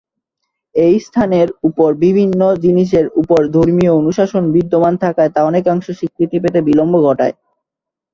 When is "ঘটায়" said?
7.07-7.35